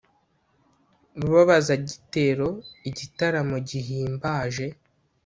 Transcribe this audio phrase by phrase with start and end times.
[1.19, 2.47] rubabazigitero
[2.89, 4.65] igitaramo gihimbaje